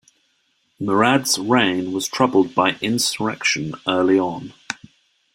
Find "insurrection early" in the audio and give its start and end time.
2.81-4.17